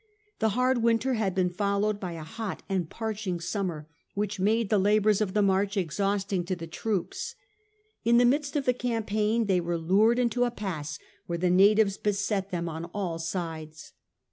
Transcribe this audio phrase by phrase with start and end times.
[0.39, 4.79] The hard winter had been followed by a hot and parching summer which made the
[4.79, 7.35] labours of the march exhausting to the troops.
[8.03, 11.99] In the midst of the campaign they were lured into a pass where the natives
[11.99, 13.93] beset them on all sides.